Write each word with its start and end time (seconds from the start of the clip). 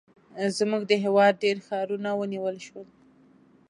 زموږ 0.57 0.81
د 0.87 0.91
هېواد 1.03 1.33
ډېر 1.43 1.57
ښارونه 1.67 2.09
ونیول 2.19 2.57
شول. 2.67 2.87